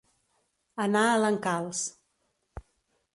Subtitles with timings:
[0.85, 1.83] Anar a l'encalç.